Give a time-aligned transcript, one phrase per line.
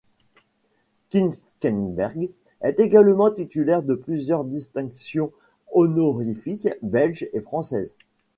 [1.11, 2.29] Klinkenberg
[2.61, 5.31] est également titulaire de plusieurs distinctions
[5.73, 7.93] honorifiques belges et françaises.